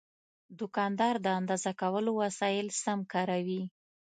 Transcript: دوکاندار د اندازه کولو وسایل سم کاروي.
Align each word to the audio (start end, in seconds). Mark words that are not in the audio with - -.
دوکاندار 0.59 1.15
د 1.25 1.27
اندازه 1.39 1.71
کولو 1.81 2.11
وسایل 2.21 2.67
سم 2.83 2.99
کاروي. 3.13 3.61